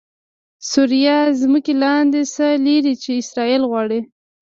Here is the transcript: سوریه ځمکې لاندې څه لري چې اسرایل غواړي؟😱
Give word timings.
سوریه 0.69 1.17
ځمکې 1.41 1.73
لاندې 1.83 2.21
څه 2.33 2.45
لري 2.65 2.93
چې 3.03 3.09
اسرایل 3.21 3.61
غواړي؟😱 3.69 4.01